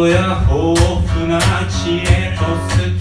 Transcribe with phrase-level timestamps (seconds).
[0.00, 0.74] や豊
[1.12, 2.91] 富な知恵とす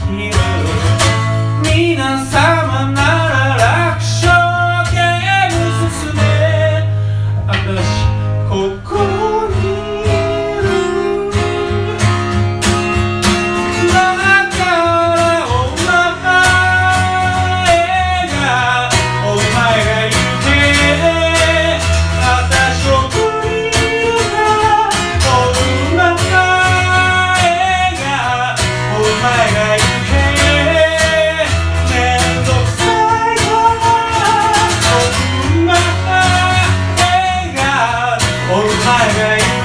[38.62, 39.61] old highway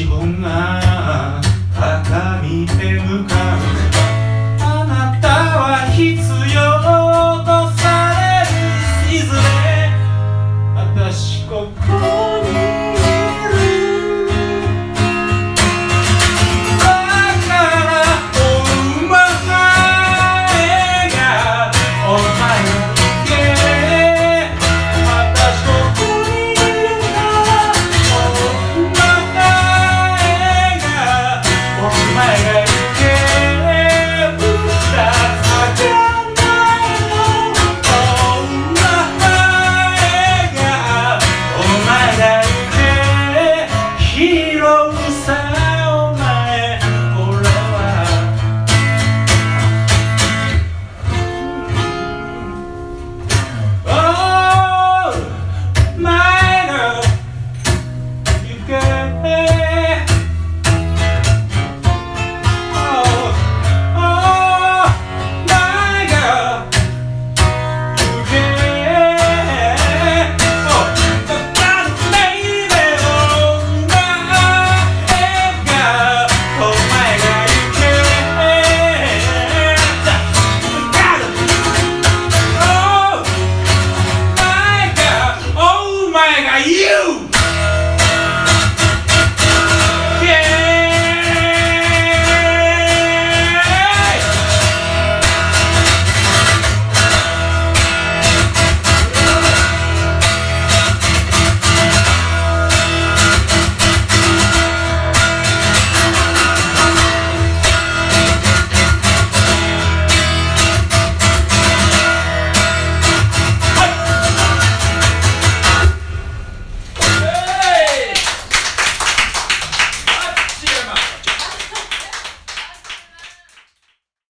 [0.00, 1.42] 自分が
[1.74, 2.64] 高みへ
[3.00, 3.58] 向かう。
[4.58, 6.58] あなたは必要
[7.44, 7.84] とさ
[8.16, 9.14] れる。
[9.14, 9.92] いずれ
[10.74, 12.19] 私ここ